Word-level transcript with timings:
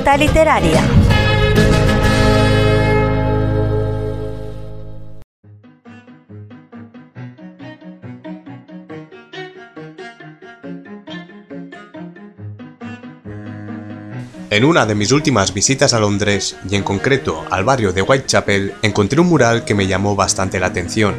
Literaria. 0.00 0.82
En 14.50 14.64
una 14.64 14.86
de 14.86 14.94
mis 14.94 15.12
últimas 15.12 15.54
visitas 15.54 15.92
a 15.92 16.00
Londres, 16.00 16.56
y 16.68 16.76
en 16.76 16.82
concreto 16.82 17.44
al 17.50 17.64
barrio 17.64 17.92
de 17.92 18.02
Whitechapel, 18.02 18.74
encontré 18.82 19.20
un 19.20 19.28
mural 19.28 19.64
que 19.64 19.74
me 19.74 19.86
llamó 19.86 20.16
bastante 20.16 20.58
la 20.58 20.68
atención. 20.68 21.14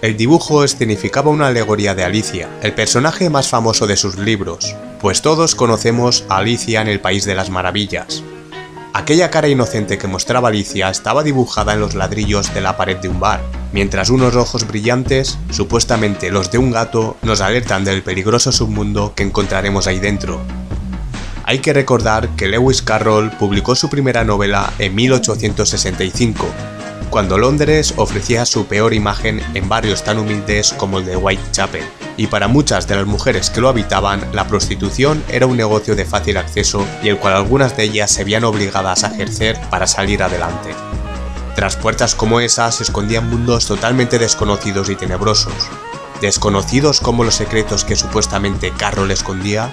El 0.00 0.16
dibujo 0.16 0.64
escenificaba 0.64 1.30
una 1.30 1.48
alegoría 1.48 1.94
de 1.94 2.02
Alicia, 2.02 2.48
el 2.62 2.72
personaje 2.72 3.30
más 3.30 3.48
famoso 3.48 3.86
de 3.86 3.96
sus 3.96 4.16
libros, 4.18 4.74
pues 5.02 5.20
todos 5.20 5.56
conocemos 5.56 6.24
a 6.28 6.36
Alicia 6.36 6.80
en 6.80 6.86
el 6.86 7.00
País 7.00 7.24
de 7.24 7.34
las 7.34 7.50
Maravillas. 7.50 8.22
Aquella 8.94 9.30
cara 9.30 9.48
inocente 9.48 9.98
que 9.98 10.06
mostraba 10.06 10.48
Alicia 10.48 10.88
estaba 10.90 11.24
dibujada 11.24 11.72
en 11.72 11.80
los 11.80 11.94
ladrillos 11.94 12.54
de 12.54 12.60
la 12.60 12.76
pared 12.76 12.98
de 12.98 13.08
un 13.08 13.18
bar, 13.18 13.40
mientras 13.72 14.10
unos 14.10 14.36
ojos 14.36 14.64
brillantes, 14.68 15.38
supuestamente 15.50 16.30
los 16.30 16.52
de 16.52 16.58
un 16.58 16.70
gato, 16.70 17.16
nos 17.22 17.40
alertan 17.40 17.84
del 17.84 18.04
peligroso 18.04 18.52
submundo 18.52 19.12
que 19.16 19.24
encontraremos 19.24 19.88
ahí 19.88 19.98
dentro. 19.98 20.40
Hay 21.44 21.58
que 21.58 21.72
recordar 21.72 22.28
que 22.36 22.46
Lewis 22.46 22.80
Carroll 22.80 23.32
publicó 23.32 23.74
su 23.74 23.90
primera 23.90 24.22
novela 24.22 24.72
en 24.78 24.94
1865, 24.94 26.46
cuando 27.10 27.38
Londres 27.38 27.94
ofrecía 27.96 28.46
su 28.46 28.66
peor 28.66 28.94
imagen 28.94 29.42
en 29.54 29.68
barrios 29.68 30.04
tan 30.04 30.20
humildes 30.20 30.72
como 30.74 30.98
el 30.98 31.06
de 31.06 31.16
Whitechapel, 31.16 31.82
y 32.16 32.26
para 32.26 32.48
muchas 32.48 32.86
de 32.86 32.96
las 32.96 33.06
mujeres 33.06 33.50
que 33.50 33.60
lo 33.60 33.68
habitaban, 33.68 34.26
la 34.32 34.46
prostitución 34.46 35.22
era 35.28 35.46
un 35.46 35.56
negocio 35.56 35.96
de 35.96 36.04
fácil 36.04 36.36
acceso 36.36 36.86
y 37.02 37.08
el 37.08 37.18
cual 37.18 37.34
algunas 37.34 37.76
de 37.76 37.84
ellas 37.84 38.10
se 38.10 38.24
veían 38.24 38.44
obligadas 38.44 39.04
a 39.04 39.08
ejercer 39.08 39.58
para 39.70 39.86
salir 39.86 40.22
adelante. 40.22 40.74
Tras 41.54 41.76
puertas 41.76 42.14
como 42.14 42.40
esas 42.40 42.76
se 42.76 42.82
escondían 42.82 43.28
mundos 43.28 43.66
totalmente 43.66 44.18
desconocidos 44.18 44.88
y 44.88 44.96
tenebrosos, 44.96 45.52
desconocidos 46.20 47.00
como 47.00 47.24
los 47.24 47.34
secretos 47.34 47.84
que 47.84 47.96
supuestamente 47.96 48.72
Carroll 48.76 49.10
escondía, 49.10 49.72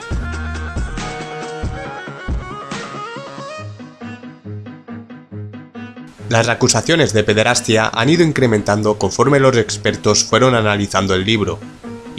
Las 6.29 6.47
acusaciones 6.47 7.11
de 7.11 7.23
pederastia 7.23 7.89
han 7.91 8.07
ido 8.07 8.23
incrementando 8.23 8.99
conforme 8.99 9.39
los 9.39 9.57
expertos 9.57 10.23
fueron 10.23 10.53
analizando 10.53 11.15
el 11.15 11.25
libro. 11.25 11.57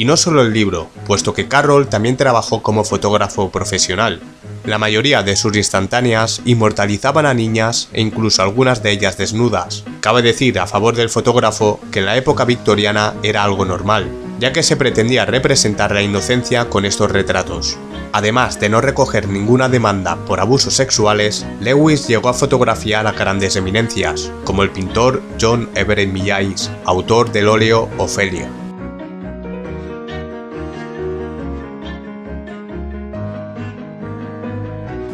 Y 0.01 0.07
no 0.07 0.17
solo 0.17 0.41
el 0.41 0.55
libro, 0.55 0.89
puesto 1.07 1.35
que 1.35 1.47
Carroll 1.47 1.87
también 1.87 2.17
trabajó 2.17 2.63
como 2.63 2.85
fotógrafo 2.85 3.51
profesional. 3.51 4.23
La 4.65 4.79
mayoría 4.79 5.23
de 5.23 5.37
sus 5.37 5.55
instantáneas 5.55 6.41
inmortalizaban 6.47 7.27
a 7.27 7.35
niñas 7.35 7.91
e 7.93 8.01
incluso 8.01 8.41
algunas 8.41 8.83
de 8.83 8.93
ellas 8.93 9.19
desnudas. 9.19 9.85
Cabe 10.01 10.23
decir 10.23 10.59
a 10.59 10.67
favor 10.67 10.97
del 10.97 11.11
fotógrafo 11.11 11.81
que 11.93 11.99
en 11.99 12.07
la 12.07 12.17
época 12.17 12.47
victoriana 12.47 13.13
era 13.23 13.45
algo 13.45 13.67
normal, 13.67 14.11
ya 14.39 14.55
que 14.55 14.63
se 14.63 14.75
pretendía 14.75 15.27
representar 15.27 15.93
la 15.93 16.01
inocencia 16.01 16.71
con 16.71 16.87
estos 16.87 17.13
retratos. 17.13 17.77
Además 18.15 18.59
de 18.59 18.71
no 18.71 18.81
recoger 18.81 19.29
ninguna 19.29 19.69
demanda 19.69 20.17
por 20.25 20.41
abusos 20.41 20.73
sexuales, 20.73 21.45
Lewis 21.61 22.09
llegó 22.09 22.31
a 22.31 22.35
fotografiar 22.35 23.07
a 23.07 23.13
grandes 23.13 23.55
eminencias, 23.55 24.33
como 24.45 24.63
el 24.63 24.71
pintor 24.71 25.23
John 25.39 25.69
Everett 25.75 26.11
Millais, 26.11 26.71
autor 26.87 27.33
del 27.33 27.49
óleo 27.49 27.91
Ofelia. 27.99 28.60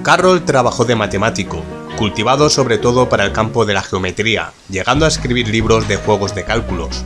Carroll 0.07 0.45
trabajó 0.45 0.85
de 0.85 0.95
matemático, 0.95 1.65
cultivado 1.99 2.49
sobre 2.49 2.79
todo 2.79 3.09
para 3.09 3.25
el 3.25 3.33
campo 3.33 3.65
de 3.65 3.75
la 3.75 3.83
geometría, 3.83 4.53
llegando 4.69 5.05
a 5.05 5.09
escribir 5.09 5.49
libros 5.49 5.89
de 5.89 5.97
juegos 5.97 6.33
de 6.33 6.45
cálculos, 6.45 7.03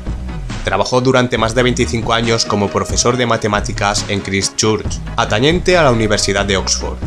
Trabajó 0.64 1.00
durante 1.00 1.38
más 1.38 1.54
de 1.54 1.62
25 1.62 2.12
años 2.12 2.44
como 2.44 2.68
profesor 2.68 3.16
de 3.16 3.24
matemáticas 3.24 4.04
en 4.08 4.20
Christchurch, 4.20 5.00
atañente 5.16 5.78
a 5.78 5.82
la 5.82 5.92
Universidad 5.92 6.44
de 6.44 6.58
Oxford. 6.58 6.98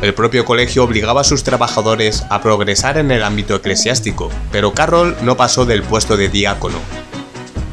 El 0.00 0.14
propio 0.14 0.46
colegio 0.46 0.84
obligaba 0.84 1.20
a 1.20 1.24
sus 1.24 1.44
trabajadores 1.44 2.24
a 2.30 2.40
progresar 2.40 2.96
en 2.96 3.10
el 3.10 3.22
ámbito 3.22 3.54
eclesiástico, 3.54 4.30
pero 4.50 4.72
Carroll 4.72 5.14
no 5.20 5.36
pasó 5.36 5.66
del 5.66 5.82
puesto 5.82 6.16
de 6.16 6.30
diácono. 6.30 6.78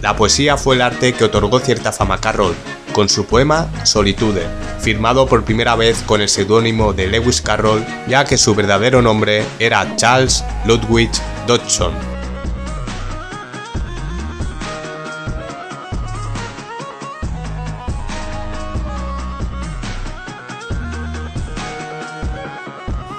La 0.02 0.18
poesía 0.18 0.58
fue 0.58 0.76
el 0.76 0.82
arte 0.82 1.14
que 1.14 1.24
otorgó 1.24 1.60
cierta 1.60 1.94
fama 1.94 2.16
a 2.16 2.20
Carroll, 2.20 2.56
con 2.92 3.08
su 3.08 3.26
poema 3.26 3.70
Solitude, 3.86 4.46
firmado 4.86 5.26
por 5.26 5.44
primera 5.44 5.76
vez 5.76 6.04
con 6.04 6.22
el 6.22 6.30
seudónimo 6.30 6.94
de 6.94 7.08
Lewis 7.08 7.42
Carroll, 7.42 7.84
ya 8.08 8.24
que 8.24 8.38
su 8.38 8.54
verdadero 8.54 9.02
nombre 9.02 9.44
era 9.58 9.96
Charles 9.96 10.44
Ludwig 10.68 11.10
Dodgson. 11.48 11.92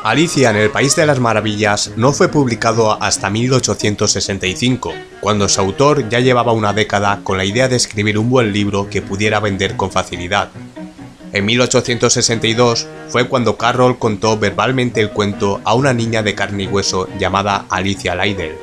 Alicia 0.04 0.50
en 0.50 0.56
el 0.56 0.71
País 0.71 0.94
de 0.94 1.04
las 1.04 1.19
Maravillas 1.19 1.91
no 1.97 2.12
fue 2.12 2.28
publicado 2.28 3.03
hasta 3.03 3.28
1865, 3.28 4.94
cuando 5.21 5.48
su 5.48 5.60
autor 5.60 6.09
ya 6.09 6.21
llevaba 6.21 6.53
una 6.53 6.72
década 6.72 7.22
con 7.25 7.37
la 7.37 7.44
idea 7.44 7.66
de 7.66 7.75
escribir 7.75 8.16
un 8.16 8.31
buen 8.31 8.53
libro 8.53 8.88
que 8.88 9.03
pudiera 9.03 9.41
vender 9.41 9.75
con 9.75 9.91
facilidad. 9.91 10.50
En 11.36 11.44
1862 11.44 12.86
fue 13.10 13.28
cuando 13.28 13.58
Carroll 13.58 13.98
contó 13.98 14.38
verbalmente 14.38 15.02
el 15.02 15.10
cuento 15.10 15.60
a 15.64 15.74
una 15.74 15.92
niña 15.92 16.22
de 16.22 16.34
carne 16.34 16.62
y 16.62 16.66
hueso 16.66 17.10
llamada 17.19 17.66
Alicia 17.69 18.14
Lydell. 18.14 18.56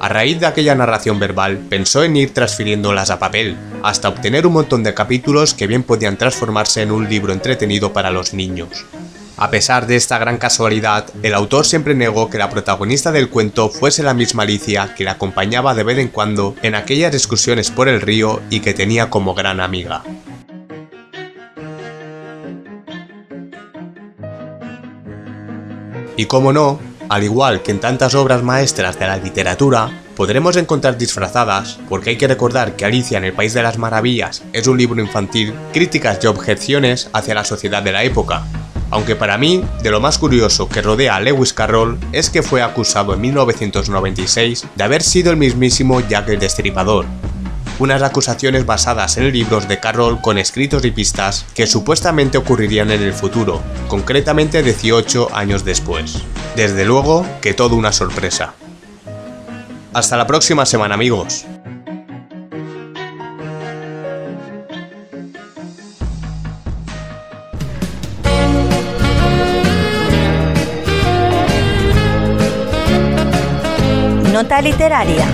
A 0.00 0.08
raíz 0.08 0.40
de 0.40 0.46
aquella 0.46 0.74
narración 0.74 1.18
verbal, 1.18 1.58
pensó 1.68 2.02
en 2.02 2.16
ir 2.16 2.32
transfiriéndolas 2.32 3.10
a 3.10 3.18
papel, 3.18 3.58
hasta 3.82 4.08
obtener 4.08 4.46
un 4.46 4.54
montón 4.54 4.82
de 4.82 4.94
capítulos 4.94 5.52
que 5.52 5.66
bien 5.66 5.82
podían 5.82 6.16
transformarse 6.16 6.80
en 6.80 6.92
un 6.92 7.10
libro 7.10 7.34
entretenido 7.34 7.92
para 7.92 8.10
los 8.10 8.32
niños. 8.32 8.86
A 9.36 9.50
pesar 9.50 9.86
de 9.86 9.96
esta 9.96 10.16
gran 10.16 10.38
casualidad, 10.38 11.04
el 11.22 11.34
autor 11.34 11.66
siempre 11.66 11.94
negó 11.94 12.30
que 12.30 12.38
la 12.38 12.48
protagonista 12.48 13.12
del 13.12 13.28
cuento 13.28 13.68
fuese 13.68 14.02
la 14.02 14.14
misma 14.14 14.44
Alicia 14.44 14.94
que 14.94 15.04
la 15.04 15.12
acompañaba 15.12 15.74
de 15.74 15.82
vez 15.82 15.98
en 15.98 16.08
cuando 16.08 16.56
en 16.62 16.74
aquellas 16.74 17.12
excursiones 17.12 17.70
por 17.70 17.86
el 17.86 18.00
río 18.00 18.40
y 18.48 18.60
que 18.60 18.72
tenía 18.72 19.10
como 19.10 19.34
gran 19.34 19.60
amiga. 19.60 20.02
Y 26.16 26.26
como 26.26 26.52
no, 26.52 26.78
al 27.08 27.24
igual 27.24 27.62
que 27.62 27.70
en 27.70 27.80
tantas 27.80 28.14
obras 28.14 28.42
maestras 28.42 28.98
de 28.98 29.06
la 29.06 29.16
literatura, 29.16 30.02
podremos 30.16 30.56
encontrar 30.56 30.98
disfrazadas, 30.98 31.78
porque 31.88 32.10
hay 32.10 32.16
que 32.16 32.28
recordar 32.28 32.76
que 32.76 32.84
Alicia 32.84 33.18
en 33.18 33.24
el 33.24 33.32
País 33.32 33.54
de 33.54 33.62
las 33.62 33.78
Maravillas 33.78 34.42
es 34.52 34.66
un 34.66 34.78
libro 34.78 35.00
infantil, 35.00 35.54
críticas 35.72 36.18
y 36.22 36.26
objeciones 36.26 37.08
hacia 37.12 37.34
la 37.34 37.44
sociedad 37.44 37.82
de 37.82 37.92
la 37.92 38.04
época, 38.04 38.44
aunque 38.92 39.16
para 39.16 39.38
mí, 39.38 39.64
de 39.82 39.90
lo 39.90 40.00
más 40.00 40.18
curioso 40.18 40.68
que 40.68 40.82
rodea 40.82 41.16
a 41.16 41.20
Lewis 41.20 41.54
Carroll 41.54 41.98
es 42.12 42.28
que 42.28 42.42
fue 42.42 42.60
acusado 42.60 43.14
en 43.14 43.22
1996 43.22 44.66
de 44.76 44.84
haber 44.84 45.02
sido 45.02 45.30
el 45.30 45.38
mismísimo 45.38 46.00
Jack 46.00 46.28
el 46.28 46.38
Destripador. 46.38 47.06
Unas 47.82 48.00
acusaciones 48.02 48.64
basadas 48.64 49.16
en 49.16 49.32
libros 49.32 49.66
de 49.66 49.80
Carroll 49.80 50.20
con 50.20 50.38
escritos 50.38 50.84
y 50.84 50.92
pistas 50.92 51.44
que 51.52 51.66
supuestamente 51.66 52.38
ocurrirían 52.38 52.92
en 52.92 53.02
el 53.02 53.12
futuro, 53.12 53.60
concretamente 53.88 54.62
18 54.62 55.34
años 55.34 55.64
después. 55.64 56.22
Desde 56.54 56.84
luego 56.84 57.26
que 57.40 57.54
todo 57.54 57.74
una 57.74 57.90
sorpresa. 57.90 58.54
Hasta 59.92 60.16
la 60.16 60.28
próxima 60.28 60.64
semana 60.64 60.94
amigos. 60.94 61.44
Nota 74.32 74.62
literaria. 74.62 75.26